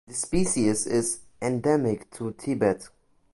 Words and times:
The 0.07 0.15
species 0.15 0.87
is 0.87 1.19
endemic 1.43 2.09
to 2.13 2.31
Tibet. 2.31 2.89